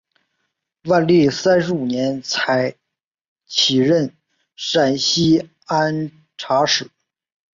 [0.85, 2.73] 万历三十五年才
[3.45, 4.17] 起任
[4.55, 6.89] 陕西按察使。